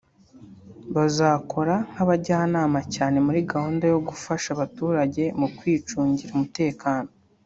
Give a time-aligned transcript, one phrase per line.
[0.95, 7.09] bazakora nk’abajyanama cyane muri gahunda yo gufasha abaturage mu kwicungira umutekano